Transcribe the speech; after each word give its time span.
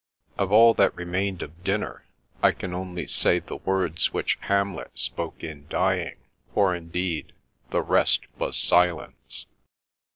Of 0.35 0.51
all 0.51 0.73
that 0.73 0.95
remained 0.95 1.43
of 1.43 1.63
dinner, 1.63 2.07
I 2.41 2.53
can 2.53 2.73
only 2.73 3.05
say 3.05 3.37
the 3.37 3.57
words 3.57 4.11
which 4.11 4.39
Hamlet 4.41 4.97
spoke 4.97 5.43
in 5.43 5.67
dying; 5.67 6.17
for 6.55 6.73
indeed," 6.75 7.33
the 7.71 7.83
rest 7.83 8.21
was 8.39 8.57
silence." 8.57 9.45